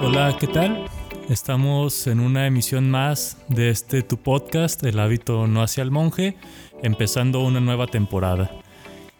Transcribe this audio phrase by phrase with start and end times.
[0.00, 0.86] Hola, ¿qué tal?
[1.28, 6.36] Estamos en una emisión más de este tu podcast, El hábito no hacia el monje,
[6.82, 8.50] empezando una nueva temporada.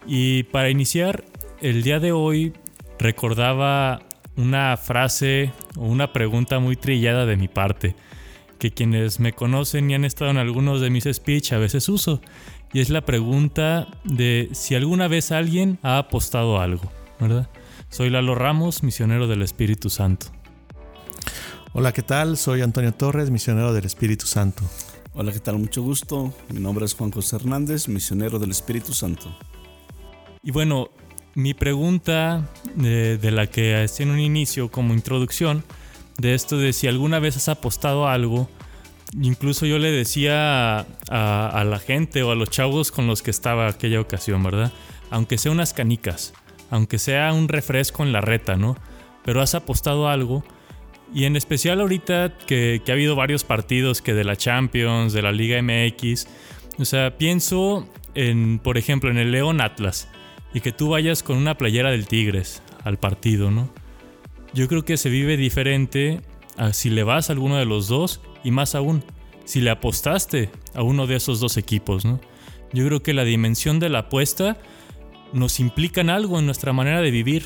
[0.07, 1.25] Y para iniciar,
[1.61, 2.55] el día de hoy
[2.99, 4.01] recordaba
[4.37, 7.95] una frase o una pregunta muy trillada de mi parte,
[8.59, 12.23] que quienes me conocen y han estado en algunos de mis speech a veces uso,
[12.73, 17.49] y es la pregunta de si alguna vez alguien ha apostado algo, ¿verdad?
[17.91, 20.27] Soy Lalo Ramos, misionero del Espíritu Santo.
[21.73, 22.37] Hola, ¿qué tal?
[22.37, 24.63] Soy Antonio Torres, misionero del Espíritu Santo.
[25.15, 25.59] Hola, ¿qué tal?
[25.59, 26.33] Mucho gusto.
[26.51, 29.37] Mi nombre es Juan José Hernández, misionero del Espíritu Santo.
[30.43, 30.91] Y bueno,
[31.35, 35.65] mi pregunta de, la que hacía en un inicio como introducción,
[36.19, 38.49] de esto de si alguna vez has apostado algo,
[39.21, 43.69] incluso yo le decía a, la gente o a los chavos con los que estaba
[43.69, 44.73] aquella ocasión, ¿verdad?
[45.11, 46.35] Aunque sea unas canicas,
[46.71, 48.77] aunque sea un refresco en la reta, ¿no?
[49.25, 50.45] Pero has apostado algo.
[51.15, 55.23] Y en especial ahorita que, que ha habido varios partidos que de la Champions, de
[55.23, 56.27] la Liga MX,
[56.79, 60.09] o sea, pienso en, por ejemplo, en el León Atlas
[60.53, 63.73] y que tú vayas con una playera del Tigres al partido, ¿no?
[64.55, 66.21] Yo creo que se vive diferente
[66.57, 69.05] a si le vas a alguno de los dos y más aún,
[69.45, 72.21] si le apostaste a uno de esos dos equipos, ¿no?
[72.73, 74.59] Yo creo que la dimensión de la apuesta
[75.33, 77.45] nos implica en algo en nuestra manera de vivir.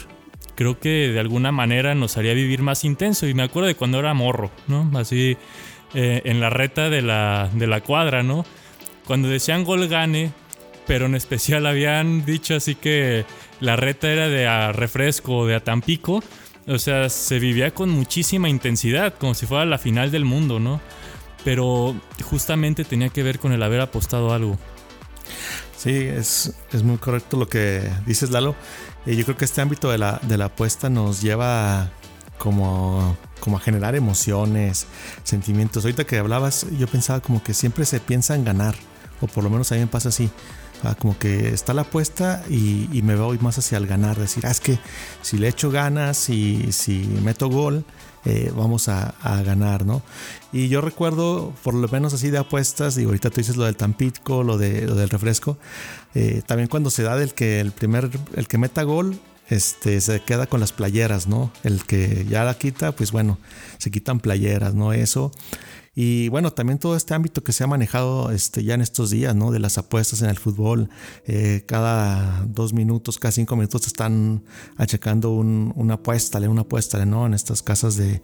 [0.54, 3.26] Creo que de alguna manera nos haría vivir más intenso.
[3.26, 4.90] Y me acuerdo de cuando era morro, ¿no?
[4.98, 5.36] Así
[5.94, 8.44] eh, en la reta de la, de la cuadra, ¿no?
[9.06, 10.32] Cuando decían gol gane,
[10.86, 13.24] pero en especial habían dicho así que
[13.60, 16.22] la reta era de a refresco o de a Tampico.
[16.66, 20.80] O sea, se vivía con muchísima intensidad, como si fuera la final del mundo, ¿no?
[21.44, 24.58] Pero justamente tenía que ver con el haber apostado algo.
[25.76, 28.54] Sí, es, muy correcto lo que dices, Lalo.
[29.04, 31.90] Y yo creo que este ámbito de la, de la apuesta nos lleva
[32.38, 34.86] como, como a generar emociones,
[35.24, 35.84] sentimientos.
[35.84, 38.76] Ahorita que hablabas, yo pensaba como que siempre se piensa en ganar,
[39.20, 40.30] o por lo menos a mí me pasa así.
[40.84, 44.50] Ah, como que está la apuesta y, me voy más hacia el ganar, decir, ah,
[44.50, 44.78] es que
[45.22, 47.84] si le echo ganas y si meto gol,
[48.24, 50.02] eh, vamos a, ganar, ¿no?
[50.52, 53.76] Y yo recuerdo, por lo menos así de apuestas, y ahorita tú dices lo del
[53.76, 55.56] Tampico, lo, de, lo del refresco,
[56.14, 60.20] eh, también cuando se da del que el primer, el que meta gol, este, se
[60.20, 61.52] queda con las playeras, ¿no?
[61.62, 63.38] El que ya la quita, pues bueno,
[63.78, 64.92] se quitan playeras, ¿no?
[64.92, 65.30] Eso.
[65.94, 69.34] Y bueno, también todo este ámbito que se ha manejado este, ya en estos días,
[69.36, 69.50] ¿no?
[69.50, 70.88] De las apuestas en el fútbol.
[71.26, 74.42] Eh, cada dos minutos, cada cinco minutos están
[74.76, 77.26] achacando una apuesta, una apuesta, ¿no?
[77.26, 78.22] En estas casas de,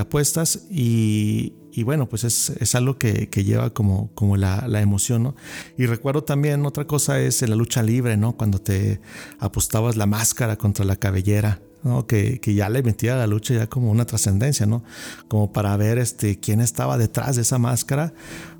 [0.00, 0.66] apuestas.
[0.70, 1.52] Y,
[1.84, 5.36] bueno, pues es, algo que, lleva como, como la, la, emoción, ¿no?
[5.76, 8.38] Y recuerdo también otra cosa es en la lucha libre, ¿no?
[8.38, 9.02] Cuando te
[9.38, 11.60] apostabas la máscara contra la cabellera.
[12.06, 14.84] Que, ya le metía a la lucha ya como una trascendencia, ¿no?
[15.26, 18.14] Como para ver este, quién estaba detrás de esa máscara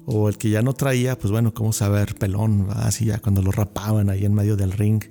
[0.07, 3.53] o el que ya no traía, pues bueno, cómo saber pelón, así ya cuando lo
[3.53, 5.05] rapaban ahí en medio del ring,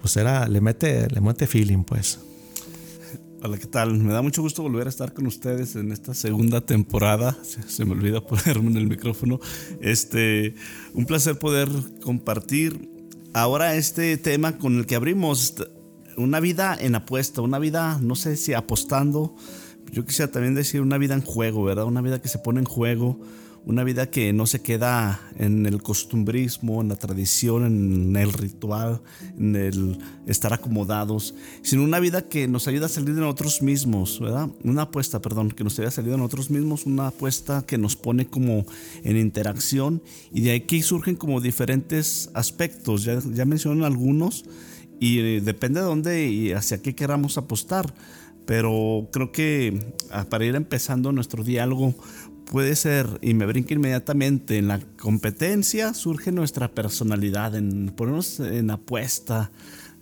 [0.00, 2.20] pues era, le mete, le mete feeling, pues.
[3.42, 3.98] Hola, ¿qué tal?
[3.98, 7.36] Me da mucho gusto volver a estar con ustedes en esta segunda temporada.
[7.42, 9.40] Se, me olvida ponerme en el micrófono.
[9.80, 10.54] Este,
[10.94, 11.68] un placer poder
[12.02, 12.90] compartir
[13.34, 15.54] ahora este tema con el que abrimos
[16.16, 19.34] una vida en apuesta, una vida, no sé si apostando,
[19.92, 21.84] yo quisiera también decir una vida en juego, ¿verdad?
[21.84, 23.20] Una vida que se pone en juego,
[23.66, 29.02] una vida que no se queda en el costumbrismo, en la tradición, en el ritual,
[29.36, 34.20] en el estar acomodados, sino una vida que nos ayuda a salir de nosotros mismos,
[34.20, 34.48] ¿verdad?
[34.62, 37.96] Una apuesta, perdón, que nos ayuda a salir de nosotros mismos, una apuesta que nos
[37.96, 38.64] pone como
[39.02, 40.00] en interacción
[40.32, 44.44] y de aquí surgen como diferentes aspectos, ya, ya mencioné algunos
[45.00, 47.92] y eh, depende de dónde y hacia qué queramos apostar.
[48.46, 51.94] Pero creo que ah, para ir empezando nuestro diálogo
[52.50, 58.70] puede ser, y me brinca inmediatamente, en la competencia surge nuestra personalidad, en ponernos en
[58.70, 59.50] apuesta.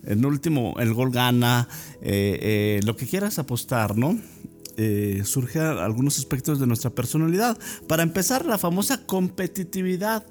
[0.03, 1.67] En último, el gol gana,
[2.01, 4.19] eh, eh, lo que quieras apostar, ¿no?
[5.23, 7.57] surge algunos aspectos de nuestra personalidad.
[7.87, 10.25] Para empezar, la famosa competitividad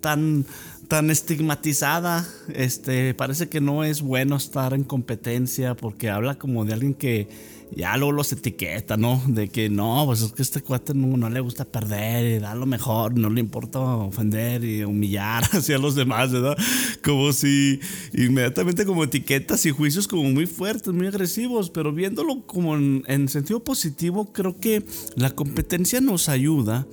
[0.00, 0.46] tan
[0.88, 2.26] tan estigmatizada.
[2.54, 7.28] Este, parece que no es bueno estar en competencia porque habla como de alguien que
[7.76, 9.22] ya luego los etiqueta, ¿no?
[9.26, 12.64] De que no, pues es que este cuate no, le gusta perder y da lo
[12.64, 16.56] mejor, no le importa ofender y humillar hacia los demás, ¿verdad?
[17.04, 17.78] Como si
[18.14, 23.28] inmediatamente como etiquetas y juicios como muy fuertes, muy agresivos, pero viéndolo como en, en
[23.28, 26.86] sentido positivo, creo que la competencia nos ayuda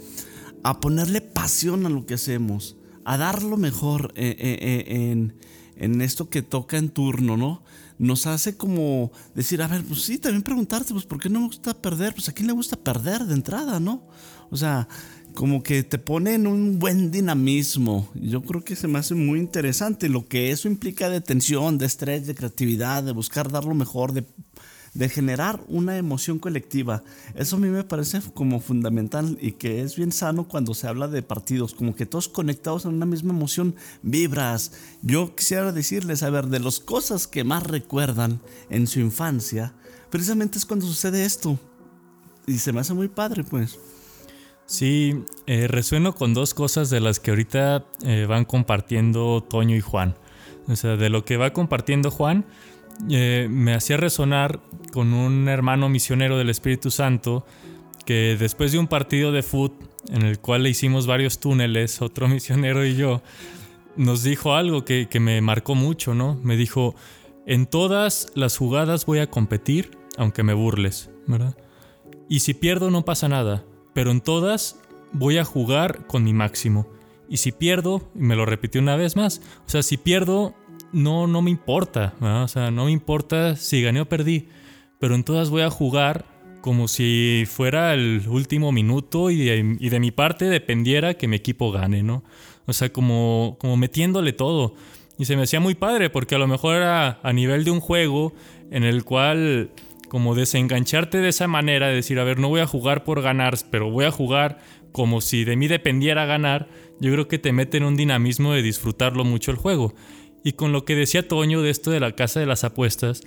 [0.64, 2.76] a ponerle pasión a lo que hacemos
[3.06, 5.32] a dar lo mejor eh, eh, eh,
[5.78, 7.64] en esto que toca en turno, ¿no?
[7.98, 11.48] Nos hace como decir, a ver, pues sí, también preguntarte, pues ¿por qué no me
[11.48, 12.14] gusta perder?
[12.14, 14.08] Pues a quién le gusta perder de entrada, ¿no?
[14.50, 14.88] O sea,
[15.34, 18.10] como que te pone en un buen dinamismo.
[18.16, 21.86] Yo creo que se me hace muy interesante lo que eso implica de tensión, de
[21.86, 24.26] estrés, de creatividad, de buscar dar lo mejor, de,
[24.96, 27.04] de generar una emoción colectiva.
[27.36, 31.08] Eso a mí me parece como fundamental y que es bien sano cuando se habla
[31.08, 34.72] de partidos, como que todos conectados en una misma emoción, vibras.
[35.02, 38.40] Yo quisiera decirles, a ver, de las cosas que más recuerdan
[38.70, 39.74] en su infancia,
[40.10, 41.60] precisamente es cuando sucede esto.
[42.48, 43.78] Y se me hace muy padre, pues.
[44.66, 49.82] Sí, eh, resueno con dos cosas de las que ahorita eh, van compartiendo Toño y
[49.82, 50.16] Juan.
[50.68, 52.46] O sea, de lo que va compartiendo Juan,
[53.10, 54.60] eh, me hacía resonar
[54.92, 57.46] con un hermano misionero del Espíritu Santo
[58.06, 62.28] que después de un partido de fútbol en el cual le hicimos varios túneles, otro
[62.28, 63.22] misionero y yo,
[63.96, 66.40] nos dijo algo que, que me marcó mucho, ¿no?
[66.44, 66.96] Me dijo,
[67.48, 71.58] en todas las jugadas voy a competir, aunque me burles, ¿verdad?
[72.30, 73.64] Y si pierdo no pasa nada
[73.96, 74.78] pero en todas
[75.14, 76.86] voy a jugar con mi máximo.
[77.30, 80.54] Y si pierdo, y me lo repitió una vez más, o sea, si pierdo,
[80.96, 84.48] no, no me importa, o sea, no me importa si gané o perdí,
[84.98, 86.26] pero en todas voy a jugar
[86.62, 91.36] como si fuera el último minuto y de, y de mi parte dependiera que mi
[91.36, 92.24] equipo gane, ¿no?
[92.66, 94.74] O sea, como, como metiéndole todo.
[95.20, 97.82] Y se me hacía muy padre porque a lo mejor era a nivel de un
[97.82, 98.34] juego
[98.72, 99.70] en el cual
[100.10, 103.56] como desengancharte de esa manera, de decir, a ver, no voy a jugar por ganar,
[103.70, 104.60] pero voy a jugar
[104.92, 106.70] como si de mí dependiera ganar,
[107.02, 109.94] yo creo que te mete en un dinamismo de disfrutarlo mucho el juego.
[110.46, 113.22] Y con lo que decía Toño de esto de la casa de las apuestas,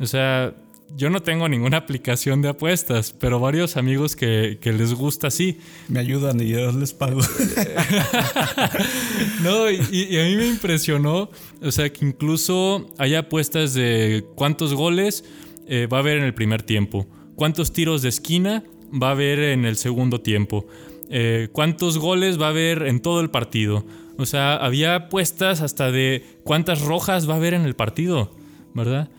[0.00, 0.54] o sea,
[0.96, 5.58] yo no tengo ninguna aplicación de apuestas, pero varios amigos que, les gusta sí.
[5.88, 7.20] Me ayudan y yo les pago.
[9.42, 11.30] no, y, y, a mí me impresionó,
[11.62, 15.24] o sea, que incluso hay apuestas de cuántos goles
[15.66, 17.06] eh, va a haber en el primer tiempo?
[17.36, 20.66] ¿Cuántos tiros de esquina va a haber en el segundo tiempo?
[21.10, 23.84] Eh, ¿Cuántos goles va a haber en todo el partido?
[24.18, 28.36] O sea, había apuestas hasta de cuántas rojas va a haber en el partido,
[28.74, 29.10] ¿verdad?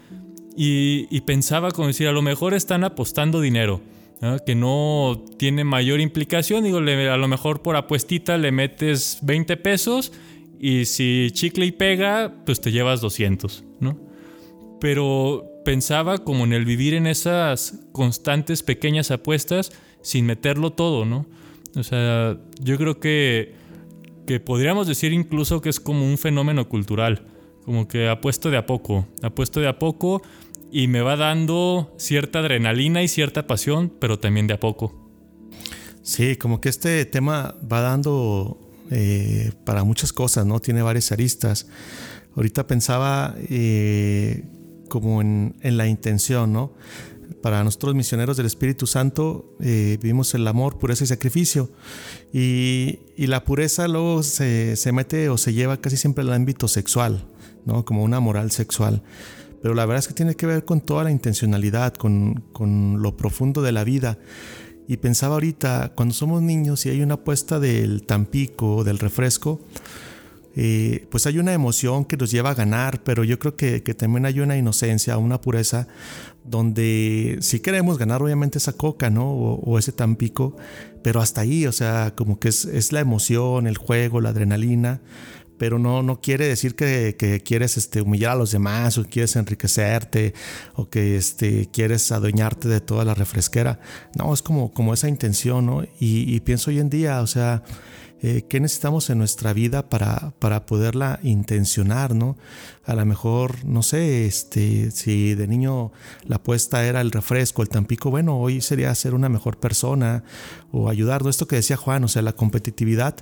[0.57, 3.81] Y, pensaba como decir, a lo mejor están apostando dinero,
[4.45, 6.63] que no tiene mayor implicación.
[6.63, 10.13] Digo, a lo mejor por apuestita le metes 20 pesos
[10.59, 14.00] y si chicle y pega, pues te llevas 200, ¿no?
[14.80, 21.25] Pero pensaba como en el vivir en esas constantes pequeñas apuestas sin meterlo todo, ¿no?
[21.75, 23.53] O sea, yo creo que,
[24.25, 27.27] que podríamos decir incluso que es como un fenómeno cultural,
[27.63, 30.22] como que apuesto de a poco, apuesto de a poco
[30.72, 34.94] y me va dando cierta adrenalina y cierta pasión, pero también de a poco.
[36.01, 38.60] Sí, como que este tema va dando
[38.92, 40.60] eh, para muchas cosas, ¿no?
[40.60, 41.68] Tiene varias aristas.
[42.36, 44.44] Ahorita pensaba eh,
[44.89, 46.74] como en, la intención, ¿no?
[47.45, 51.69] Para nosotros misioneros del Espíritu Santo eh, vivimos el amor, pureza y sacrificio.
[52.33, 57.27] Y, la pureza luego se, mete o se lleva casi siempre al ámbito sexual,
[57.63, 57.86] ¿no?
[57.86, 59.03] Como una moral sexual.
[59.62, 63.15] Pero la verdad es que tiene que ver con toda la intencionalidad, con, con lo
[63.15, 64.18] profundo de la vida.
[64.88, 69.62] Y pensaba ahorita, cuando somos niños y hay una apuesta del Tampico, del refresco,
[70.57, 74.25] eh, pues hay una emoción que nos lleva a ganar, pero yo creo que, también
[74.25, 75.90] hay una inocencia, una pureza,
[76.45, 79.31] donde si queremos ganar obviamente esa coca, ¿no?
[79.31, 80.56] O, ese tampico,
[81.02, 85.02] pero hasta ahí, o sea, como que es, la emoción, el juego, la adrenalina,
[85.57, 90.33] pero no, no quiere decir que, quieres este, humillar a los demás o quieres enriquecerte
[90.75, 93.80] o que este, quieres adueñarte de toda la refresquera.
[94.16, 95.83] No, es como, como esa intención, ¿no?
[95.99, 97.64] Y, y pienso hoy en día, o sea,
[98.28, 102.38] eh, qué necesitamos en nuestra vida para, para poderla intencionar, ¿no?
[102.84, 105.92] A lo mejor, no sé, este, si de niño
[106.24, 110.24] la apuesta era el refresco, el tampico, bueno, hoy sería ser una mejor persona
[110.76, 113.16] o ayudar, Esto que decía Juan, o sea, la competitividad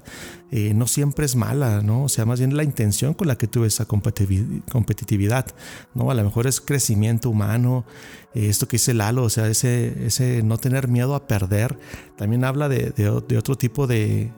[0.52, 2.04] eh, no siempre es mala, ¿no?
[2.04, 5.46] O sea, más bien la intención con la que tuve esa competitividad,
[5.94, 6.10] ¿no?
[6.10, 7.86] A lo mejor es crecimiento humano,
[8.34, 11.78] eh, esto que dice Lalo, o sea, ese, ese no tener miedo a perder,
[12.18, 14.32] también habla de, de otro tipo de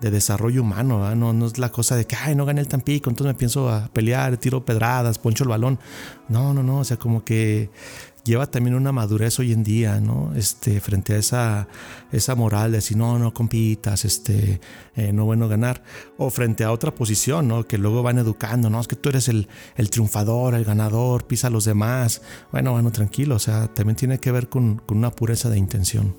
[0.00, 3.08] de desarrollo humano, no, no es la cosa de que, ay, no gané el Tampico,
[3.08, 5.78] entonces me pienso a pelear, tiro pedradas, poncho el balón.
[6.28, 7.70] No, no, no, o sea, como que
[8.26, 10.32] lleva también una madurez hoy en día, ¿no?
[10.34, 11.68] Este, frente a esa,
[12.12, 14.60] esa moral de decir, no, no compitas, este,
[14.96, 15.82] eh, no bueno ganar.
[16.18, 17.66] O frente a otra posición, ¿no?
[17.66, 18.80] Que luego van educando, ¿no?
[18.80, 22.20] Es que tú eres el, el triunfador, el ganador, pisa a los demás.
[22.52, 26.16] Bueno, bueno, tranquilo, o sea, también tiene que ver con, con una pureza de intención.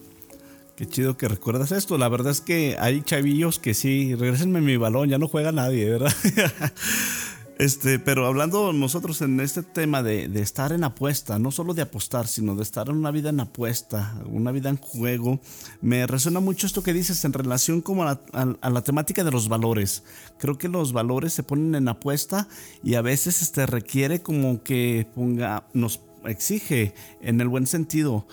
[0.77, 1.97] Qué chido que recuerdas esto.
[1.97, 5.89] La verdad es que hay chavillos que sí, regresenme mi balón, ya no juega nadie,
[5.89, 6.13] ¿verdad?
[7.57, 12.27] Este, pero hablando nosotros en este tema de, estar en apuesta, no solo de apostar,
[12.27, 15.39] sino de estar en una vida en apuesta, una vida en juego,
[15.81, 20.03] me resuena mucho esto que dices en relación como a la, temática de los valores.
[20.37, 22.47] Creo que los valores se ponen en apuesta
[22.83, 28.27] y a veces este, requiere como que ponga, nos exige en el buen sentido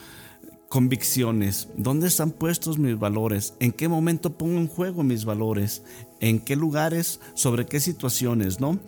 [0.69, 1.69] convicciones.
[1.78, 3.54] ¿Dónde están puestos mis valores?
[3.59, 5.83] ¿En qué momento pongo en juego mis valores?
[6.21, 7.21] ¿En qué lugares?
[7.33, 8.61] ¿Sobre qué situaciones?
[8.61, 8.81] ¿No?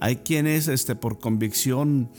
[0.00, 2.10] Hay quienes este, por convicción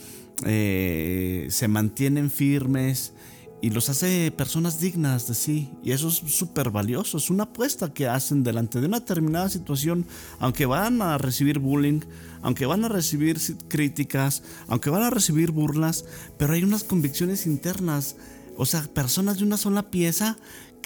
[0.44, 3.12] eh, se mantienen firmes
[3.60, 5.70] y los hace personas dignas de sí.
[5.82, 7.18] Y eso es súper valioso.
[7.18, 10.06] Es una apuesta que hacen delante de una determinada situación,
[10.38, 12.00] aunque van a recibir bullying,
[12.42, 16.04] aunque van a recibir críticas, aunque van a recibir burlas,
[16.36, 18.16] pero hay unas convicciones internas.
[18.56, 20.36] O sea, personas de una sola pieza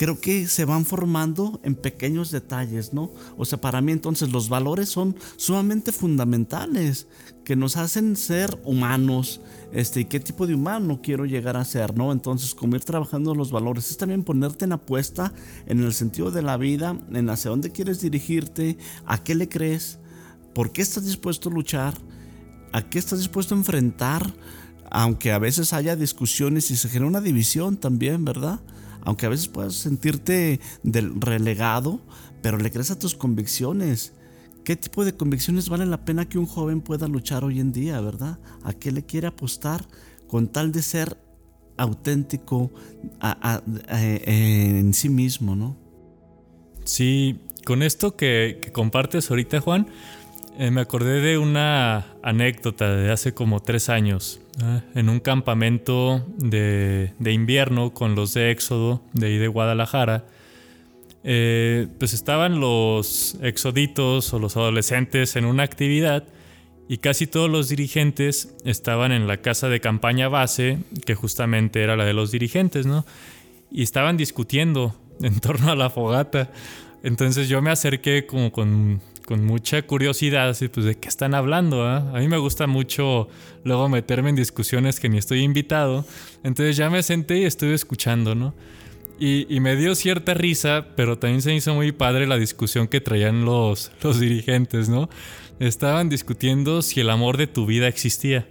[0.03, 3.13] creo que se van formando en pequeños detalles, ¿no?
[3.37, 7.07] O sea, para mí entonces los valores son sumamente fundamentales,
[7.45, 9.41] que nos hacen ser humanos,
[9.73, 12.11] este, y qué tipo de humano quiero llegar a ser, ¿no?
[12.11, 15.33] Entonces, como ir trabajando los valores, es también ponerte en apuesta
[15.67, 20.01] en el sentido de la vida, en hacia dónde quieres dirigirte, a qué le crees,
[20.53, 21.95] por qué estás dispuesto a luchar,
[22.73, 24.35] a qué estás dispuesto a enfrentar,
[24.91, 28.59] aunque a veces haya discusiones y se genera una división también, ¿verdad?
[29.05, 32.01] Aunque a veces puedas sentirte relegado,
[32.43, 34.13] pero le crees a tus convicciones.
[34.65, 38.01] ¿Qué tipo de convicciones vale la pena que un joven pueda luchar hoy en día,
[38.01, 38.39] verdad?
[38.63, 39.85] ¿A qué le quiere apostar
[40.29, 41.19] con tal de ser
[41.77, 42.71] auténtico
[43.89, 45.77] en sí mismo, no?
[46.85, 49.89] Sí, con esto que, que compartes ahorita, Juan,
[50.59, 54.41] eh, me acordé de una anécdota de hace como tres años,
[54.95, 60.27] en un campamento de, invierno con los de Éxodo, de ahí de Guadalajara.
[61.25, 66.25] Eh, pues estaban los exoditos o los adolescentes en una actividad
[66.89, 71.97] y casi todos los dirigentes estaban en la casa de campaña base, que justamente era
[71.97, 73.07] la de los dirigentes, ¿no?
[73.71, 76.51] Y estaban discutiendo en torno a la fogata.
[77.03, 79.01] Entonces yo me acerqué como con
[79.33, 81.87] con mucha curiosidad, así pues de qué están hablando.
[81.87, 82.13] Ah?
[82.13, 83.31] A mí me gusta mucho
[83.65, 86.05] luego meterme en discusiones que ni estoy invitado.
[86.45, 88.55] Entonces ya me senté y estuve escuchando, ¿no?
[89.19, 93.47] Y, me dio cierta risa, pero también se hizo muy padre la discusión que traían
[93.47, 95.09] los, los dirigentes, ¿no?
[95.61, 98.47] Estaban discutiendo si el amor de tu vida existía,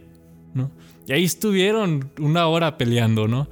[0.55, 0.71] ¿no?
[1.07, 3.47] Y ahí estuvieron una hora peleando, ¿no?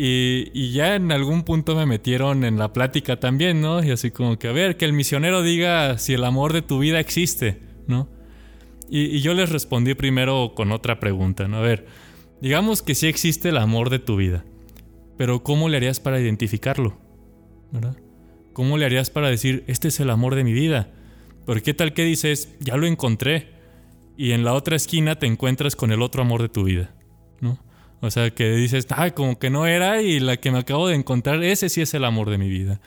[0.00, 3.82] Y, ya en algún punto me metieron en la plática también, ¿no?
[3.82, 6.78] Y así como que, a ver, que el misionero diga si el amor de tu
[6.78, 8.08] vida existe, ¿no?
[8.88, 11.56] Y, yo les respondí primero con otra pregunta, ¿no?
[11.56, 11.86] A ver,
[12.40, 14.44] digamos que sí existe el amor de tu vida,
[15.16, 16.96] pero ¿cómo le harías para identificarlo?
[18.52, 20.92] ¿Cómo le harías para decir, este es el amor de mi vida?
[21.44, 23.48] Porque qué tal que dices, ya lo encontré,
[24.16, 26.94] y en la otra esquina te encuentras con el otro amor de tu vida.
[28.00, 30.94] O sea, que dices, ay, como que no era y la que me acabo de
[30.94, 32.80] encontrar, ese sí es el amor de mi vida.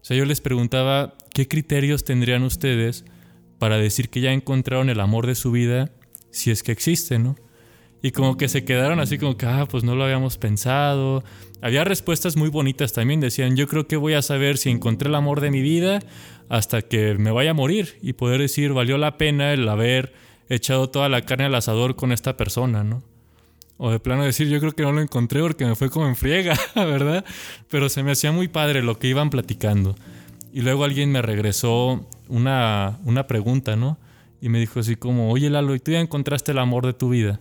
[0.00, 3.04] O sea, yo les preguntaba, ¿qué criterios tendrían ustedes
[3.58, 5.90] para decir que ya encontraron el amor de su vida
[6.30, 7.36] si es que existe, ¿no?
[8.02, 11.22] Y como que se quedaron así como que, ah, pues no lo habíamos pensado.
[11.60, 13.20] Había respuestas muy bonitas también.
[13.20, 16.00] Decían, yo creo que voy a saber si encontré el amor de mi vida
[16.48, 20.12] hasta que me vaya a morir y poder decir, valió la pena el haber
[20.48, 23.04] echado toda la carne al asador con esta persona, ¿no?
[23.84, 26.14] O de plano decir, yo creo que no lo encontré porque me fue como en
[26.14, 27.24] friega, ¿verdad?
[27.68, 29.96] Pero se me hacía muy padre lo que iban platicando.
[30.52, 33.98] Y luego alguien me regresó una, una pregunta, ¿no?
[34.40, 37.08] Y me dijo así como, oye Lalo, ¿y tú ya encontraste el amor de tu
[37.08, 37.40] vida?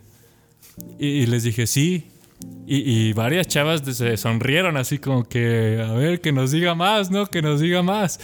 [0.98, 2.07] Y, les dije, sí.
[2.65, 7.27] Y, varias chavas se sonrieron así como que, a ver, que nos diga más, ¿no?
[7.27, 8.19] Que nos diga más.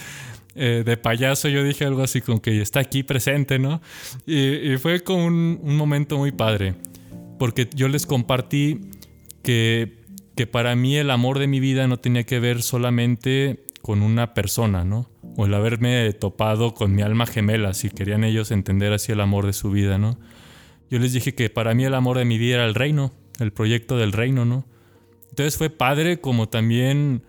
[0.56, 3.80] Eh, de payaso yo dije algo así como que está aquí presente, ¿no?
[4.26, 6.74] Y, fue como un, un momento muy padre
[7.38, 8.80] porque yo les compartí
[9.42, 10.04] que,
[10.36, 14.34] que para mí el amor de mi vida no tenía que ver solamente con una
[14.34, 15.08] persona, ¿no?
[15.36, 19.46] O el haberme topado con mi alma gemela, si querían ellos entender así el amor
[19.46, 20.18] de su vida, ¿no?
[20.90, 23.52] Yo les dije que para mí el amor de mi vida era el reino, el
[23.52, 24.66] proyecto del reino, ¿no?
[25.30, 27.22] Entonces fue padre como también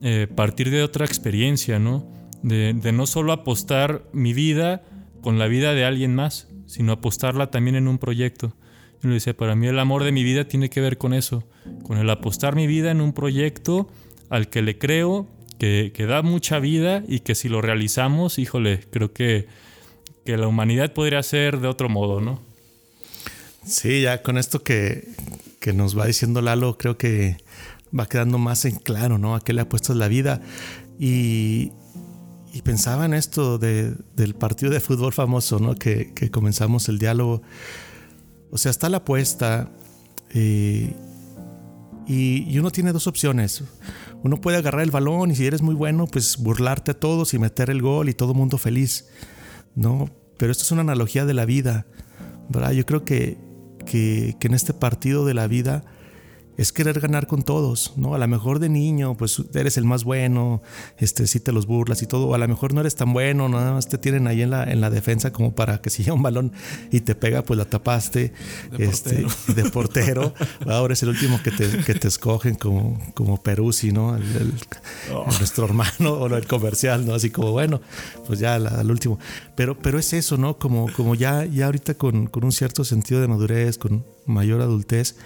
[0.00, 2.10] eh, partir de otra experiencia, ¿no?
[2.42, 4.82] De, de no solo apostar mi vida
[5.20, 8.54] con la vida de alguien más, sino apostarla también en un proyecto.
[9.02, 11.44] Y le dice, para mí el amor de mi vida tiene que ver con eso,
[11.82, 13.88] con el apostar mi vida en un proyecto
[14.30, 18.80] al que le creo, que, que da mucha vida y que si lo realizamos, híjole,
[18.90, 19.46] creo que,
[20.24, 22.40] que la humanidad podría ser de otro modo, ¿no?
[23.64, 25.08] Sí, ya con esto que,
[25.60, 27.38] que nos va diciendo Lalo, creo que
[27.98, 29.34] va quedando más en claro, ¿no?
[29.34, 30.40] A qué le apuestas la vida.
[30.98, 31.72] Y,
[32.56, 35.74] y pensaba en esto del partido de fútbol famoso, ¿no?
[35.74, 37.42] Que, comenzamos el diálogo.
[38.50, 39.70] O sea, está la apuesta
[40.30, 40.94] eh,
[42.06, 43.64] y, uno tiene dos opciones.
[44.22, 47.38] Uno puede agarrar el balón y si eres muy bueno, pues burlarte a todos y
[47.38, 49.08] meter el gol y todo mundo feliz,
[49.74, 50.10] ¿no?
[50.38, 51.86] Pero esto es una analogía de la vida,
[52.48, 52.72] ¿verdad?
[52.72, 53.38] Yo creo que,
[53.84, 55.84] que en este partido de la vida
[56.56, 58.14] es querer ganar con todos, ¿no?
[58.14, 60.62] A lo mejor de niño, pues eres el más bueno,
[60.98, 63.48] este, sí te los burlas y todo, o a lo mejor no eres tan bueno,
[63.48, 66.14] nada más te tienen ahí en la, en la defensa como para que si llega
[66.14, 66.52] un balón
[66.90, 68.32] y te pega, pues la tapaste,
[68.76, 69.54] de este, portero.
[69.54, 70.34] de portero.
[70.66, 74.16] Ahora es el último que te, que te escogen como, como Peruzzi, ¿no?
[74.16, 74.52] El,
[75.12, 75.24] oh.
[75.26, 77.14] Nuestro hermano, o el comercial, ¿no?
[77.14, 77.80] Así como, bueno,
[78.26, 79.18] pues ya al último.
[79.54, 80.58] Pero, pero es eso, ¿no?
[80.58, 85.16] Como, como ya, ya ahorita con, con un cierto sentido de madurez, con mayor adultez,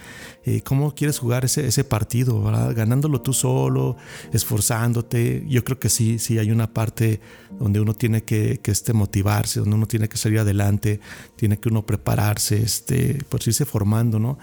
[0.45, 2.41] eh, ¿cómo quieres jugar ese, ese partido?
[2.73, 3.95] Ganándolo tú solo,
[4.33, 5.45] esforzándote.
[5.47, 7.21] Yo creo que sí, sí hay una parte
[7.59, 10.99] donde uno tiene que, que este, motivarse, donde uno tiene que salir adelante,
[11.35, 14.37] tiene que uno prepararse, este, por irse formando, ¿no?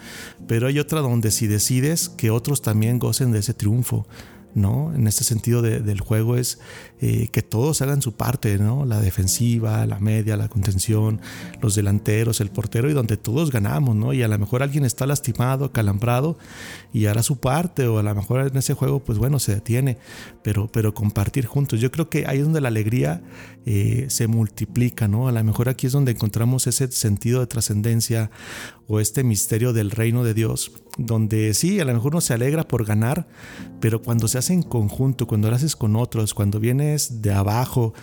[0.46, 4.06] Pero hay otra donde si decides que otros también gocen de ese triunfo.
[4.54, 4.92] ¿no?
[4.94, 6.58] En este sentido del juego es
[7.00, 8.84] eh, que todos hagan su parte, ¿no?
[8.84, 11.20] La defensiva, la media, la contención,
[11.60, 14.12] los delanteros, el portero y donde todos ganamos, ¿no?
[14.12, 16.38] Y a lo mejor alguien está lastimado, calambrado
[16.92, 19.98] y hará su parte o a lo mejor en ese juego, pues bueno, se detiene,
[20.42, 21.80] pero, pero compartir juntos.
[21.80, 23.22] Yo creo que ahí es donde la alegría
[23.66, 25.28] eh, se multiplica, ¿no?
[25.28, 28.30] A lo mejor aquí es donde encontramos ese sentido de trascendencia
[28.86, 32.66] o este misterio del reino de Dios, donde sí, a lo mejor uno se alegra
[32.66, 33.28] por ganar,
[33.80, 36.58] pero cuando se hace en conjunto, cuando lo haces con otros, cuando
[37.22, 37.94] de abajo,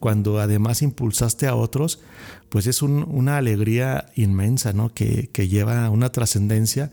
[0.00, 2.00] cuando además impulsaste a otros,
[2.48, 4.92] pues es una alegría inmensa, ¿no?
[4.92, 6.90] Que, lleva una trascendencia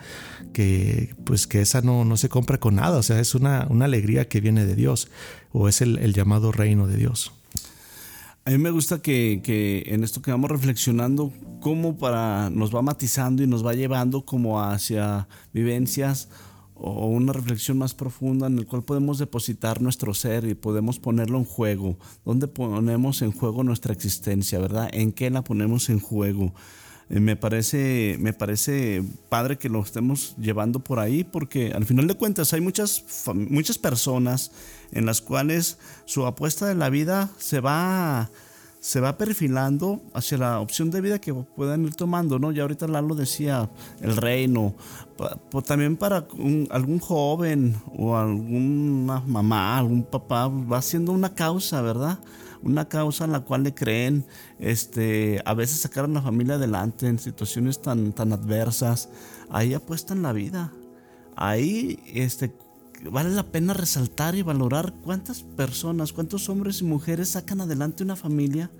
[0.53, 3.86] que, pues que esa no, no se compra con nada, o sea, es una, una
[3.86, 5.10] alegría que viene de Dios,
[5.51, 7.31] o es el, el llamado reino de Dios.
[8.43, 13.43] A mí me gusta que, en esto que vamos reflexionando, cómo para nos va matizando
[13.43, 16.27] y nos va llevando como hacia vivencias
[16.84, 21.38] o una reflexión más profunda en el cual podemos depositar nuestro ser y podemos ponerlo
[21.38, 21.98] en juego.
[22.25, 24.90] ¿Dónde ponemos en juego nuestra existencia, verdad?
[24.92, 26.53] ¿En qué la ponemos en juego?
[27.10, 32.08] Eh, me parece, me parece padre que lo estemos llevando por ahí porque al final
[32.08, 33.03] de cuentas hay muchas,
[33.34, 34.51] muchas personas
[34.92, 38.32] en las cuales su apuesta de la vida se va,
[38.81, 42.51] se va perfilando hacia la opción de vida que puedan ir tomando, ¿no?
[42.51, 43.70] Ya ahorita Lalo decía,
[44.01, 44.74] el reino,
[45.65, 46.25] también para
[46.72, 52.20] algún joven o alguna mamá, algún papá, va haciendo una causa, ¿verdad?
[52.63, 54.25] una causa en la cual le creen,
[54.59, 59.09] este, a veces sacar a la familia adelante en situaciones tan, tan adversas,
[59.50, 60.72] ahí apuestan la vida.
[61.35, 62.53] Ahí este,
[63.09, 68.16] vale la pena resaltar y valorar cuántas personas, cuántos hombres y mujeres sacan adelante una
[68.16, 68.72] familia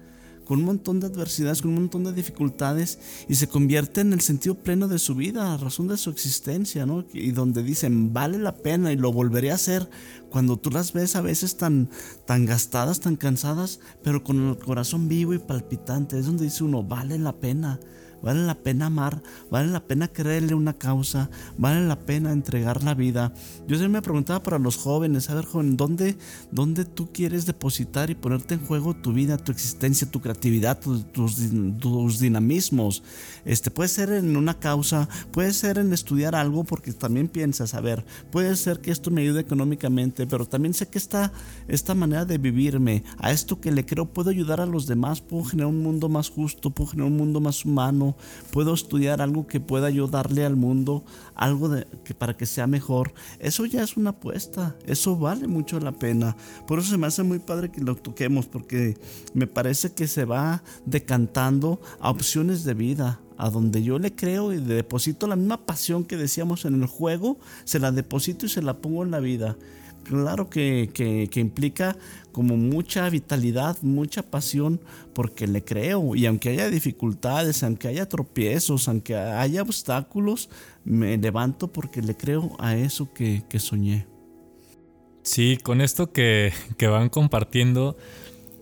[0.45, 4.21] con un montón de adversidades, con un montón de dificultades y se convierte en el
[4.21, 7.05] sentido pleno de su vida, a razón de su existencia, ¿no?
[7.13, 9.89] Y donde dicen, vale la pena y lo volveré a hacer
[10.29, 11.89] cuando tú las ves a veces tan,
[12.25, 16.84] tan gastadas, tan cansadas, pero con el corazón vivo y palpitante, es donde dice uno,
[16.84, 17.79] vale la pena.
[18.21, 22.93] Vale la pena amar, vale la pena creerle una causa, vale la pena entregar la
[22.93, 23.34] vida.
[23.67, 26.17] Yo siempre me preguntaba para los jóvenes, a ver, joven, ¿dónde,
[26.51, 31.12] ¿dónde tú quieres depositar y ponerte en juego tu vida, tu existencia, tu creatividad, tus,
[31.12, 33.01] tus, dinamismos?
[33.43, 37.81] Este, puede ser en una causa, puede ser en estudiar algo, porque también piensas, a
[37.81, 41.34] ver, puede ser que esto me ayude económicamente, pero también sé que esta,
[41.67, 45.43] esta manera de vivirme, a esto que le creo, puedo ayudar a los demás, puedo
[45.43, 48.11] generar un mundo más justo, puedo generar un mundo más humano
[48.52, 51.04] puedo estudiar algo que pueda ayudarle al mundo,
[51.36, 53.13] algo de, que para que sea mejor.
[53.39, 56.36] Eso ya es una apuesta, eso vale mucho la pena.
[56.67, 58.97] Por eso se me hace muy padre que lo toquemos, porque
[59.34, 64.54] me parece que se va decantando a opciones de vida, a donde yo le creo
[64.54, 68.62] y deposito la misma pasión que decíamos en el juego, se la deposito y se
[68.62, 69.58] la pongo en la vida
[70.12, 71.95] claro que, que, implica
[72.34, 74.82] como mucha vitalidad, mucha pasión,
[75.13, 76.15] porque le creo.
[76.15, 80.50] Y aunque haya dificultades, aunque haya tropiezos, aunque haya obstáculos,
[80.84, 84.06] me levanto porque le creo a eso que, que soñé.
[85.24, 87.95] Sí, con esto que, van compartiendo,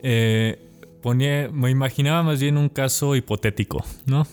[0.04, 0.60] eh,
[1.02, 4.28] ponía, me imaginaba más bien un caso hipotético, ¿no?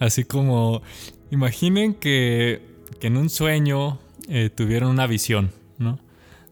[0.00, 0.82] Así como,
[1.30, 2.60] imaginen que,
[3.00, 5.61] que en un sueño eh, tuvieron una visión.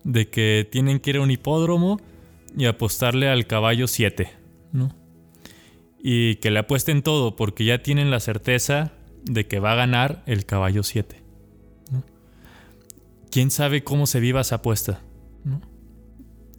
[0.04, 2.00] De que tienen que ir a un hipódromo
[2.56, 4.30] y apostarle al caballo 7,
[4.72, 4.94] ¿no?
[6.02, 8.92] Y que le apuesten todo porque ya tienen la certeza
[9.24, 11.16] de que va a ganar el caballo 7.
[13.30, 15.02] ¿Quién sabe cómo se viva esa apuesta?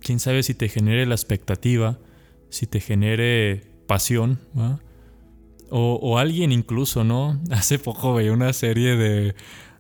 [0.02, 2.00] quién sabe si te genere la expectativa,
[2.50, 4.40] si te genere pasión,
[5.70, 7.40] o, alguien incluso, ¿no?
[7.52, 8.96] Hace poco veía una serie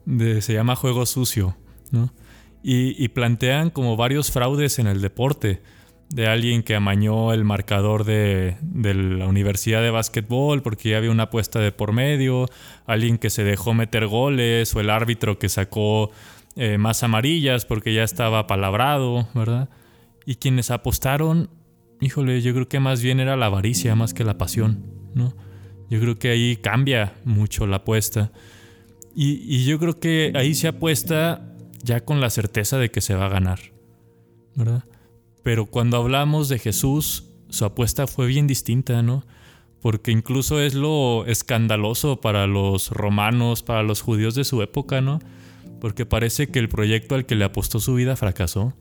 [0.05, 1.57] de, se llama Juego Sucio,
[1.91, 2.13] ¿no?
[2.63, 5.61] Y, plantean como varios fraudes en el deporte
[6.09, 11.23] de alguien que amañó el marcador de, la universidad de básquetbol porque ya había una
[11.23, 12.47] apuesta de por medio,
[12.85, 16.11] alguien que se dejó meter goles o el árbitro que sacó
[16.55, 19.69] eh, más amarillas porque ya estaba palabrado, ¿verdad?
[20.25, 21.49] Y quienes apostaron,
[21.99, 25.33] híjole, yo creo que más bien era la avaricia más que la pasión, ¿no?
[25.89, 28.31] Yo creo que ahí cambia mucho la apuesta.
[29.15, 31.50] Y, y yo creo que ahí se apuesta
[31.83, 33.59] ya con la certeza de que se va a ganar,
[34.55, 34.83] ¿verdad?
[35.43, 39.23] Pero cuando hablamos de Jesús, su apuesta fue bien distinta, ¿no?
[39.81, 45.19] Porque incluso es lo escandaloso para los romanos, para los judíos de su época, ¿no?
[45.79, 48.73] Porque parece que el proyecto al que le apostó su vida fracasó.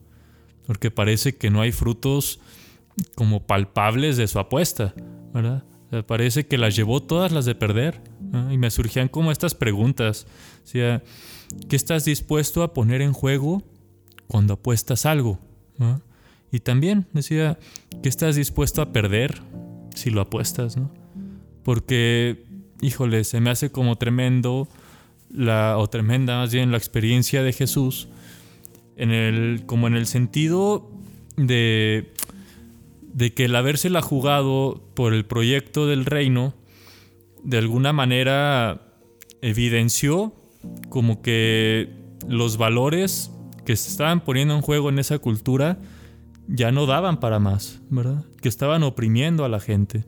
[0.67, 2.41] Porque parece que no hay frutos
[3.15, 4.95] como palpables de su apuesta,
[5.33, 5.65] ¿verdad?
[6.07, 8.01] parece que las llevó todas las de perder.
[8.51, 10.27] Y me surgían como estas preguntas.
[10.63, 11.03] O sea,
[11.69, 13.63] ¿qué estás dispuesto a poner en juego
[14.27, 15.39] cuando apuestas algo?
[16.53, 17.59] Y también decía,
[18.03, 19.41] ¿qué estás dispuesto a perder
[19.95, 20.77] si lo apuestas?
[20.77, 20.91] ¿no?
[21.63, 22.45] Porque,
[22.81, 24.69] híjole, se me hace como tremendo,
[25.33, 28.09] la, o tremenda más bien la experiencia de Jesús,
[28.97, 30.91] en el, como en el sentido
[31.37, 32.13] de,
[33.15, 36.55] de que el habérsela jugado por el proyecto del reino,
[37.43, 38.83] de alguna manera
[39.41, 40.35] evidenció
[40.89, 41.91] como que
[42.29, 43.31] los valores
[43.65, 45.79] que se estaban poniendo en juego en esa cultura
[46.49, 48.25] ya no daban para más, ¿verdad?
[48.41, 50.05] Que estaban oprimiendo a la gente.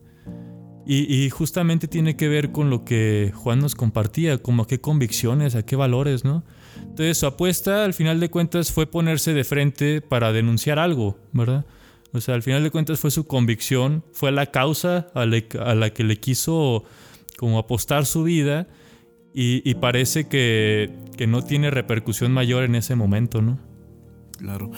[0.84, 5.54] Y, justamente tiene que ver con lo que Juan nos compartía, como a qué convicciones,
[5.54, 6.42] a qué valores, ¿no?
[6.80, 11.64] Entonces su apuesta al final de cuentas fue ponerse de frente para denunciar algo, ¿verdad?
[12.12, 16.04] O sea, al final de cuentas fue su convicción, fue la causa a la, que
[16.04, 16.84] le quiso
[17.38, 18.66] como apostar su vida
[19.34, 23.58] y, parece que, que no tiene repercusión mayor en ese momento, ¿no?
[24.38, 24.70] Claro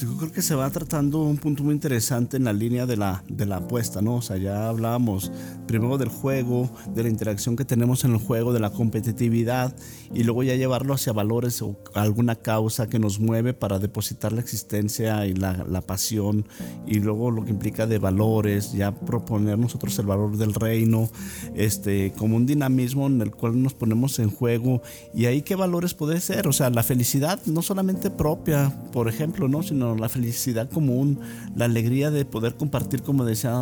[0.00, 3.24] yo creo que se va tratando un punto muy interesante en la línea de la,
[3.28, 4.16] de la apuesta, ¿no?
[4.16, 5.32] O sea, ya hablábamos
[5.66, 9.74] primero del juego, de la interacción que tenemos en el juego, de la competitividad
[10.12, 14.40] y luego ya llevarlo hacia valores o alguna causa que nos mueve para depositar la
[14.40, 16.46] existencia y la, la pasión
[16.86, 21.10] y luego lo que implica de valores, ya proponer nosotros el valor del reino,
[21.54, 24.82] este, como un dinamismo en el cual nos ponemos en juego
[25.14, 29.48] y ahí qué valores puede ser, o sea, la felicidad no solamente propia, por ejemplo,
[29.48, 29.62] ¿no?
[29.62, 31.20] Sino la felicidad común,
[31.54, 33.54] la alegría de poder compartir, como decía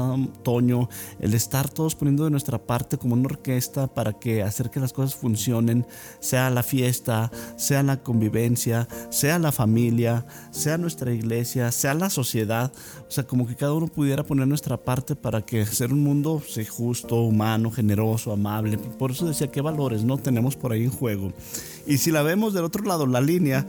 [0.42, 0.88] Toño,
[1.20, 4.92] el estar todos poniendo de nuestra parte como una orquesta para que hacer que las
[4.92, 5.86] cosas funcionen,
[6.20, 12.72] sea la fiesta, sea la convivencia, sea la familia, sea nuestra iglesia, sea la sociedad,
[13.06, 16.42] o sea, como que cada uno pudiera poner nuestra parte para que ser un mundo
[16.46, 18.78] sea justo, humano, generoso, amable.
[18.78, 21.32] Por eso decía qué valores no tenemos por ahí en juego.
[21.86, 23.66] Y si la vemos del otro lado, la línea,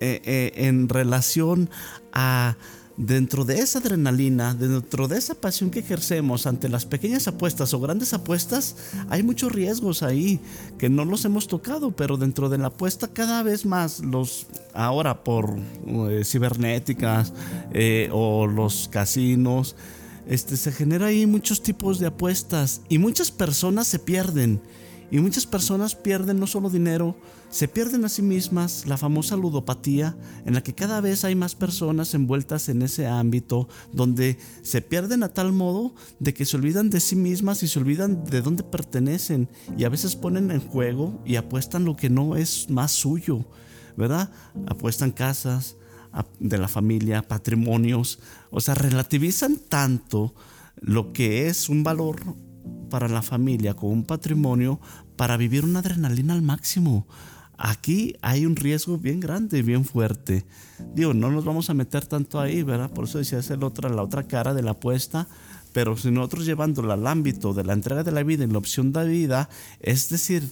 [0.00, 1.70] eh, eh, en relación
[2.12, 2.56] a
[2.96, 7.80] dentro de esa adrenalina, dentro de esa pasión que ejercemos ante las pequeñas apuestas o
[7.80, 8.76] grandes apuestas,
[9.08, 10.40] hay muchos riesgos ahí
[10.78, 15.22] que no los hemos tocado, pero dentro de la apuesta cada vez más los ahora
[15.22, 15.56] por
[15.86, 17.32] eh, cibernéticas
[18.10, 19.76] o los casinos,
[20.26, 24.60] este se genera ahí muchos tipos de apuestas y muchas personas se pierden
[25.10, 27.16] y muchas personas pierden no solo dinero,
[27.50, 31.54] se pierden a sí mismas la famosa ludopatía en la que cada vez hay más
[31.54, 36.90] personas envueltas en ese ámbito donde se pierden a tal modo de que se olvidan
[36.90, 41.22] de sí mismas y se olvidan de dónde pertenecen y a veces ponen en juego
[41.24, 43.46] y apuestan lo que no es más suyo,
[43.96, 44.30] ¿verdad?
[44.66, 45.76] Apuestan casas
[46.38, 48.18] de la familia, patrimonios,
[48.50, 50.34] o sea, relativizan tanto
[50.80, 52.20] lo que es un valor
[52.88, 54.80] para la familia como un patrimonio
[55.16, 57.06] para vivir una adrenalina al máximo.
[57.56, 60.46] Aquí hay un riesgo bien grande, bien fuerte.
[60.94, 62.90] Digo, no nos vamos a meter tanto ahí, ¿verdad?
[62.90, 65.26] Por eso decía hacer otra, la otra cara de la apuesta
[65.72, 68.92] pero si nosotros llevándolo al ámbito de la entrega de la vida en la opción
[68.92, 69.48] de vida,
[69.80, 70.48] es decir,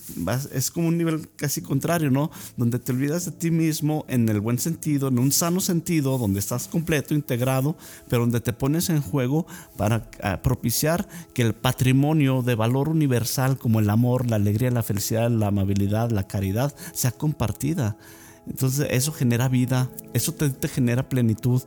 [0.53, 2.31] es como un nivel casi contrario, ¿no?
[2.57, 6.41] Donde te olvidas de ti mismo en el buen sentido, en un sano sentido, donde
[6.41, 7.77] estás completo, integrado,
[8.09, 13.59] pero donde te pones en juego para ah, propiciar que el patrimonio de valor universal
[13.59, 17.97] como el amor, la alegría, la felicidad, la amabilidad, la caridad, sea compartida.
[18.47, 21.63] Entonces eso genera vida, eso te genera plenitud.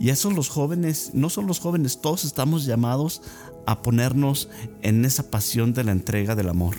[0.00, 3.22] Y eso los jóvenes, no son los jóvenes, todos estamos llamados
[3.66, 4.48] a ponernos
[4.82, 6.74] en esa pasión de la entrega del amor.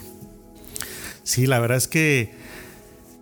[1.22, 2.34] Sí, la verdad es que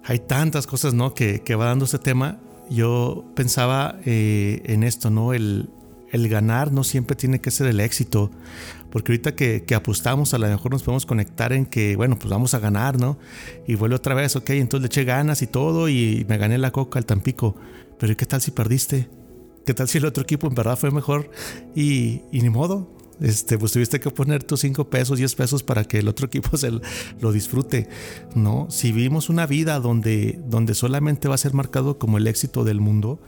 [0.02, 1.14] hay tantas cosas, ¿no?
[1.14, 5.34] Que, que va dando este tema yo pensaba eh, en esto, ¿no?
[5.34, 5.68] El,
[6.12, 8.30] el ganar no siempre tiene que ser el éxito.
[8.90, 12.54] Porque ahorita que, apostamos, a lo mejor nos podemos conectar en que, bueno, pues vamos
[12.54, 13.18] a ganar, ¿no?
[13.66, 16.70] Y vuelve otra vez, ok, entonces le eché ganas y todo y me gané la
[16.70, 17.56] coca al Tampico.
[17.98, 19.08] Pero ¿qué tal si perdiste?
[19.70, 21.30] ¿Qué tal si el otro equipo en verdad fue mejor?
[21.76, 26.00] Y, ni modo, este, pues tuviste que poner tus 5 pesos, 10 pesos para que
[26.00, 27.88] el otro equipo se lo disfrute,
[28.34, 28.66] ¿no?
[28.68, 32.80] Si vivimos una vida donde, donde solamente va a ser marcado como el éxito del
[32.80, 33.20] mundo,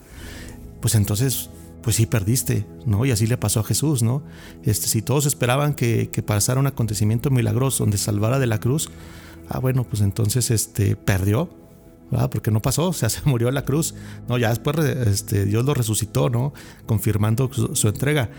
[0.81, 1.48] pues entonces
[1.81, 3.07] pues sí perdiste, ¿no?
[3.07, 4.24] Y así le pasó a Jesús, ¿no?
[4.64, 8.90] Este, si todos esperaban que, que, pasara un acontecimiento milagroso donde salvara de la cruz,
[9.48, 11.62] ah, bueno, pues entonces este, perdió,
[12.12, 12.29] ¿verdad?
[12.31, 13.94] Porque no pasó, o sea, se murió en la cruz,
[14.29, 14.38] ¿no?
[14.38, 16.53] Ya después este, Dios lo resucitó, ¿no?
[16.87, 18.31] Confirmando su, entrega.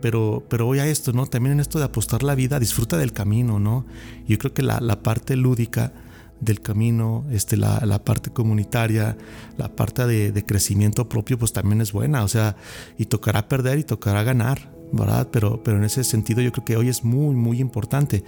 [0.00, 1.26] Pero, pero hoy a esto, ¿no?
[1.26, 3.86] También en esto de apostar la vida, disfruta del camino, ¿no?
[4.28, 5.92] Yo creo que la, parte lúdica
[6.40, 9.16] del camino, este, la, parte comunitaria,
[9.56, 12.24] la parte de, crecimiento propio, pues también es buena.
[12.24, 12.56] O sea,
[12.98, 15.28] y tocará perder y tocará ganar, ¿verdad?
[15.30, 18.22] Pero, pero en ese sentido yo creo que hoy es muy, muy importante,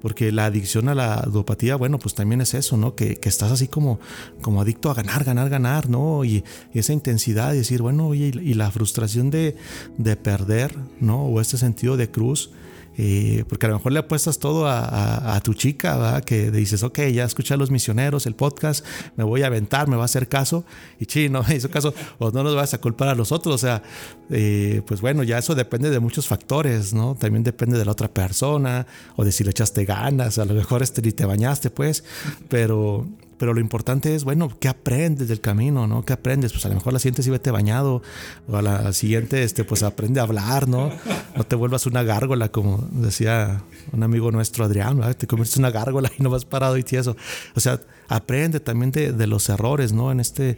[0.00, 2.94] porque la adicción a la ludopatía, bueno, pues también es eso, ¿no?
[2.94, 4.00] Que, que estás así como,
[4.40, 6.24] como adicto a ganar, ganar, ganar, ¿no?
[6.24, 9.56] Y, y esa intensidad de decir, bueno, oye, y, y la frustración de,
[9.98, 11.24] de perder, ¿no?
[11.26, 12.50] O este sentido de cruz.
[12.98, 16.24] Eh, porque a lo mejor le apuestas todo a, tu chica, ¿verdad?
[16.24, 18.84] que dices, ok, ya escuché a los misioneros, el podcast,
[19.16, 20.64] me voy a aventar, me va a hacer caso,
[20.98, 23.54] y sí, no me hizo caso, o no nos vas a culpar a los otros,
[23.54, 23.82] o sea,
[24.30, 27.14] eh, pues bueno, ya eso depende de muchos factores, ¿no?
[27.14, 30.82] También depende de la otra persona, o de si le echaste ganas, a lo mejor
[30.82, 32.02] este, ni te bañaste, pues,
[32.48, 33.06] pero
[33.38, 36.04] pero lo importante es, bueno, ¿qué aprendes del camino, no?
[36.04, 36.52] ¿Qué aprendes?
[36.52, 38.02] Pues a lo mejor la siguiente sí vete bañado,
[38.48, 40.90] o a la siguiente, este, pues aprende a hablar, ¿no?
[41.36, 45.16] No te vuelvas una gárgola, como decía un amigo nuestro, Adrián, ¿verdad?
[45.16, 47.16] te conviertes una gárgola y no vas parado y tieso.
[47.54, 50.10] O sea, aprende también de, de, los errores, ¿no?
[50.12, 50.56] En este,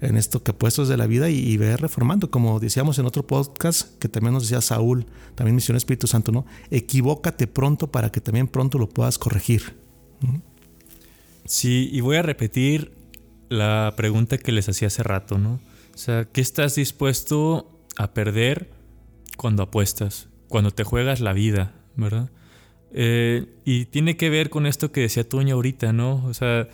[0.00, 3.26] en esto que puestos de la vida y, y ve reformando, como decíamos en otro
[3.26, 6.46] podcast, que también nos decía Saúl, también Misión Espíritu Santo, ¿no?
[6.70, 9.76] Equivócate pronto para que también pronto lo puedas corregir.
[10.20, 10.49] ¿no?
[11.50, 12.92] Sí, y voy a repetir
[13.48, 15.58] la pregunta que les hacía hace rato, ¿no?
[15.92, 18.70] O sea, ¿qué estás dispuesto a perder
[19.36, 20.28] cuando apuestas?
[20.46, 22.30] Cuando te juegas la vida, ¿verdad?
[22.92, 26.24] Eh, y tiene que ver con esto que decía Toño ahorita, ¿no?
[26.26, 26.68] O sea,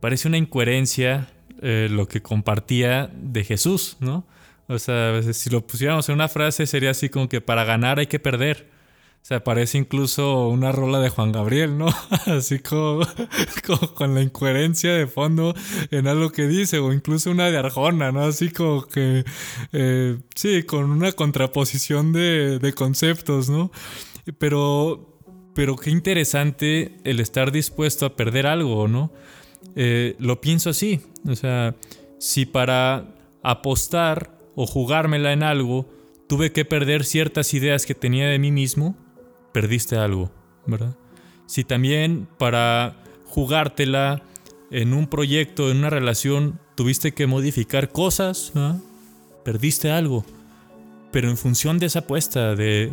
[0.00, 1.28] parece una incoherencia
[1.62, 4.26] eh, lo que compartía de Jesús, ¿no?
[4.66, 8.08] O sea, si lo pusiéramos en una frase sería así como que para ganar hay
[8.08, 8.68] que perder.
[9.22, 11.88] O sea, parece incluso una rola de Juan Gabriel, ¿no?
[12.26, 13.00] Así como,
[13.66, 15.54] como, con la incoherencia de fondo
[15.90, 18.22] en algo que dice, o incluso una de Arjona, ¿no?
[18.22, 19.24] Así como que,
[19.72, 23.70] eh, sí, con una contraposición de, de conceptos, ¿no?
[24.38, 25.20] Pero,
[25.54, 29.12] pero qué interesante el estar dispuesto a perder algo, ¿no?
[29.76, 31.76] Eh, lo pienso así, o sea,
[32.18, 35.88] si para apostar o jugármela en algo
[36.28, 38.96] tuve que perder ciertas ideas que tenía de mí mismo,
[39.52, 40.30] perdiste algo,
[40.66, 40.94] ¿verdad?
[41.46, 44.22] Si también para jugártela
[44.70, 48.80] en un proyecto, en una relación, tuviste que modificar cosas, ¿no?
[49.48, 50.26] perdiste algo.
[51.10, 52.92] Pero en función de esa apuesta, de,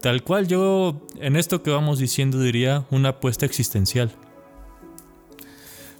[0.00, 4.12] tal cual yo en esto que vamos diciendo diría una apuesta existencial.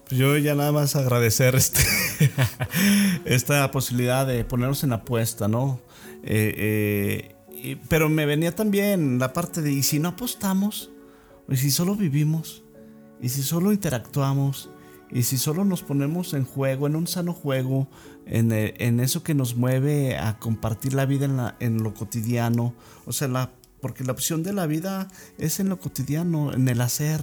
[0.08, 1.80] Pues yo ya nada más agradecer este,
[3.24, 5.80] esta posibilidad de ponernos en apuesta, ¿no?
[6.22, 7.34] Eh, eh,
[7.88, 10.90] pero me venía también la parte de, ¿y si no apostamos?
[11.48, 12.62] ¿Y si solo vivimos?
[13.20, 14.70] ¿Y si solo interactuamos?
[15.10, 17.88] ¿Y si solo nos ponemos en juego, en un sano juego,
[18.26, 22.74] en, en eso que nos mueve a compartir la vida en, la, en lo cotidiano?
[23.06, 26.80] O sea, la, porque la opción de la vida es en lo cotidiano, en el
[26.80, 27.20] hacer,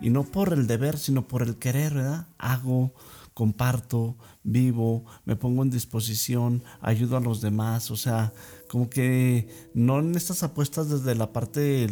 [0.00, 2.26] y no por el deber, sino por el querer, ¿verdad?
[2.38, 2.92] Hago,
[3.34, 8.32] comparto, vivo, me pongo en disposición, ayudo a los demás, o sea,
[8.68, 11.88] como que no en estas apuestas desde la parte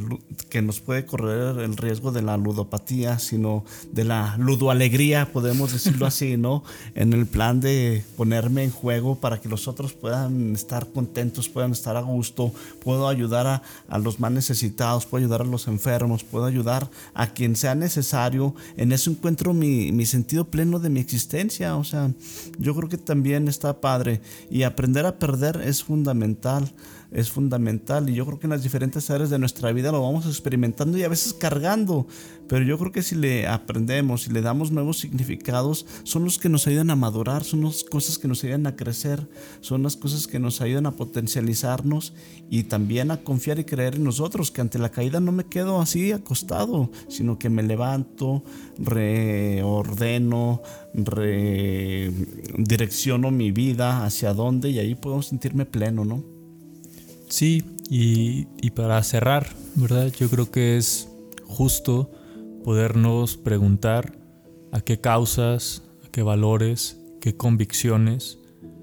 [0.51, 6.07] que nos puede correr el riesgo de la ludopatía, sino de la ludoalegría, podemos decirlo
[6.07, 6.63] así, ¿no?
[6.95, 11.73] En el plan de ponerme en juego para que los otros puedan estar contentos, puedan
[11.73, 16.25] estar a gusto, puedo ayudar a, a los más necesitados, puedo ayudar a los enfermos,
[16.25, 18.55] puedo ayudar a quien sea necesario.
[18.77, 22.13] En eso encuentro mi, mi sentido pleno de mi existencia, o sea,
[22.59, 26.66] yo creo que también está padre y aprender a perder es fundamental
[27.11, 30.27] es fundamental y yo creo que en las diferentes áreas de nuestra vida lo vamos
[30.27, 32.07] experimentando y a veces cargando,
[32.49, 36.49] pero yo creo que si le aprendemos y le damos nuevos significados, son los que
[36.49, 39.29] nos ayudan a madurar, son las cosas que nos ayudan a crecer,
[39.61, 42.13] son las cosas que nos ayudan a potencializarnos
[42.51, 45.81] y también a confiar y creer en nosotros, que ante la caída no me quedo
[45.81, 48.43] así acostado, sino que me levanto,
[48.79, 50.63] reordeno,
[50.95, 52.13] re donde
[52.59, 56.36] direcciono mi vida, hacia dónde, y ahí puedo sentirme pleno, ¿no?
[57.29, 60.13] Sí, y, y para cerrar, ¿verdad?
[60.19, 61.11] Yo creo que es
[61.45, 62.11] justo
[62.65, 64.19] podernos preguntar
[64.73, 68.39] a qué causas, a qué valores, qué convicciones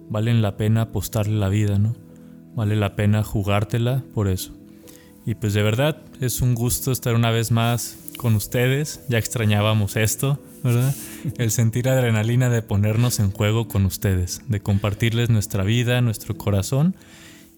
[0.09, 1.95] valen la pena apostarle la vida, ¿no?
[2.55, 4.53] Vale la pena jugártela por eso.
[5.25, 9.01] Y pues de verdad es un gusto estar una vez más con ustedes.
[9.09, 10.93] Ya extrañábamos esto, ¿verdad?
[11.37, 16.95] El sentir adrenalina de ponernos en juego con ustedes, de compartirles nuestra vida, nuestro corazón.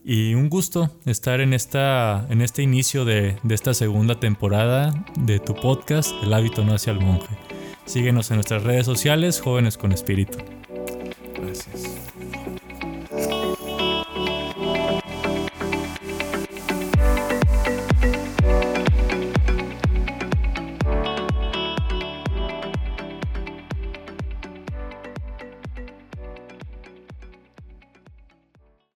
[0.08, 5.40] Y un gusto estar en, esta, en este inicio de, de esta segunda temporada de
[5.40, 7.36] tu podcast, El hábito no hacia el monje.
[7.86, 10.38] Síguenos en nuestras redes sociales, Jóvenes con Espíritu.
[11.42, 11.95] Gracias.